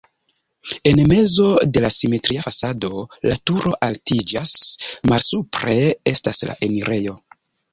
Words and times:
En 0.91 1.01
mezo 1.11 1.49
de 1.75 1.83
la 1.83 1.91
simetria 1.97 2.45
fasado 2.47 3.03
la 3.31 3.37
turo 3.51 3.75
altiĝas, 3.89 4.55
malsupre 5.13 5.77
estas 6.15 6.43
la 6.51 6.57
enirejo. 6.71 7.19